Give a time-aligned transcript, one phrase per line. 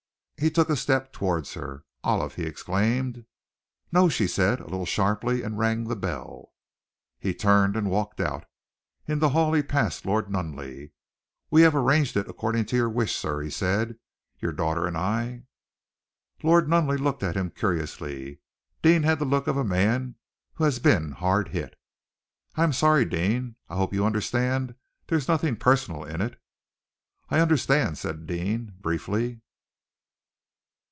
[0.41, 1.83] He took a step towards her.
[2.03, 3.25] "Olive!" he exclaimed.
[3.91, 6.53] "No!" she said, a little sharply, and rang the bell.
[7.19, 8.47] He turned and walked out.
[9.07, 10.93] In the hall he passed Lord Nunneley.
[11.51, 13.99] "We have arranged it according to your wish, sir," he said,
[14.39, 15.43] "your daughter and I."
[16.41, 18.39] Lord Nunneley looked at him curiously.
[18.81, 20.15] Deane had the look of a man
[20.55, 21.77] who has been hard hit.
[22.55, 23.57] "I am sorry, Deane.
[23.69, 24.73] I hope you understand
[25.05, 26.41] there's nothing personal in it."
[27.29, 29.41] "I understand!" said Deane, briefly.